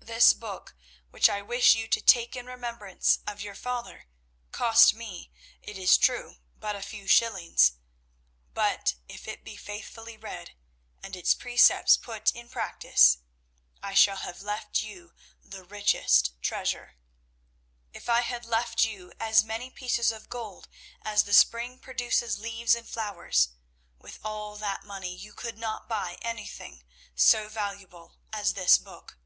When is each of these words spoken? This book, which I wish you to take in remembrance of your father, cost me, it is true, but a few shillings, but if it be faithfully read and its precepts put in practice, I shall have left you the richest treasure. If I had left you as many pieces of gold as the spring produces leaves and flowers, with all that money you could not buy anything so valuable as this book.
This 0.00 0.32
book, 0.32 0.74
which 1.10 1.28
I 1.28 1.42
wish 1.42 1.76
you 1.76 1.86
to 1.88 2.00
take 2.00 2.34
in 2.34 2.46
remembrance 2.46 3.18
of 3.26 3.42
your 3.42 3.54
father, 3.54 4.06
cost 4.52 4.94
me, 4.94 5.30
it 5.60 5.76
is 5.76 5.98
true, 5.98 6.38
but 6.58 6.74
a 6.74 6.80
few 6.80 7.06
shillings, 7.06 7.72
but 8.54 8.94
if 9.06 9.28
it 9.28 9.44
be 9.44 9.54
faithfully 9.54 10.16
read 10.16 10.56
and 11.02 11.14
its 11.14 11.34
precepts 11.34 11.98
put 11.98 12.34
in 12.34 12.48
practice, 12.48 13.18
I 13.82 13.92
shall 13.92 14.16
have 14.16 14.40
left 14.40 14.82
you 14.82 15.12
the 15.42 15.62
richest 15.62 16.40
treasure. 16.40 16.96
If 17.92 18.08
I 18.08 18.22
had 18.22 18.46
left 18.46 18.84
you 18.84 19.12
as 19.20 19.44
many 19.44 19.70
pieces 19.70 20.10
of 20.10 20.30
gold 20.30 20.68
as 21.02 21.24
the 21.24 21.34
spring 21.34 21.78
produces 21.78 22.38
leaves 22.40 22.74
and 22.74 22.88
flowers, 22.88 23.50
with 24.00 24.18
all 24.24 24.56
that 24.56 24.84
money 24.84 25.14
you 25.14 25.34
could 25.34 25.58
not 25.58 25.86
buy 25.86 26.18
anything 26.22 26.82
so 27.14 27.50
valuable 27.50 28.16
as 28.32 28.54
this 28.54 28.78
book. 28.78 29.18